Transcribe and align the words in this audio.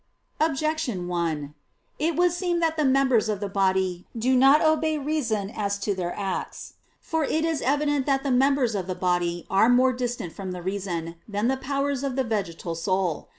Objection 0.39 1.07
1: 1.07 1.53
It 1.99 2.15
would 2.15 2.31
seem 2.31 2.59
that 2.59 2.75
the 2.75 2.83
members 2.83 3.29
of 3.29 3.39
the 3.39 3.47
body 3.47 4.07
do 4.17 4.35
not 4.35 4.59
obey 4.59 4.97
reason 4.97 5.51
as 5.51 5.77
to 5.77 5.93
their 5.93 6.17
acts. 6.17 6.73
For 6.99 7.23
it 7.23 7.45
is 7.45 7.61
evident 7.61 8.07
that 8.07 8.23
the 8.23 8.31
members 8.31 8.73
of 8.73 8.87
the 8.87 8.95
body 8.95 9.45
are 9.47 9.69
more 9.69 9.93
distant 9.93 10.33
from 10.33 10.53
the 10.53 10.61
reason, 10.63 11.17
than 11.29 11.49
the 11.49 11.55
powers 11.57 12.03
of 12.03 12.15
the 12.15 12.23
vegetal 12.23 12.73
soul. 12.73 13.29